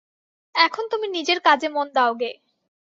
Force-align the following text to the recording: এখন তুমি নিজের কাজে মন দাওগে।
এখন 0.55 0.83
তুমি 0.91 1.07
নিজের 1.07 1.39
কাজে 1.43 1.67
মন 1.69 1.87
দাওগে। 1.95 2.31